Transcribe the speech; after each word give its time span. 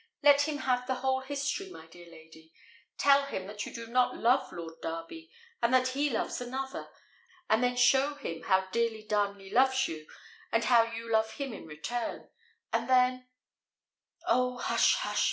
Let 0.23 0.47
him 0.49 0.57
have 0.57 0.87
the 0.87 0.95
whole 1.05 1.19
history, 1.19 1.69
my 1.69 1.85
dear 1.85 2.09
lady; 2.09 2.51
tell 2.97 3.25
him 3.27 3.45
that 3.45 3.67
you 3.67 3.71
do 3.71 3.85
not 3.85 4.17
love 4.17 4.51
Lord 4.51 4.81
Darby, 4.81 5.29
and 5.61 5.71
that 5.75 5.89
he 5.89 6.09
loves 6.09 6.41
another; 6.41 6.89
and 7.47 7.61
then 7.63 7.75
show 7.75 8.15
him 8.15 8.41
how 8.41 8.67
dearly 8.71 9.03
Darnley 9.03 9.51
loves 9.51 9.87
you, 9.87 10.07
and 10.51 10.63
how 10.63 10.81
you 10.81 11.07
love 11.07 11.33
him 11.33 11.53
in 11.53 11.67
return; 11.67 12.31
and 12.73 12.89
then" 12.89 13.27
"Oh, 14.27 14.57
hush, 14.57 14.95
hush! 14.95 15.19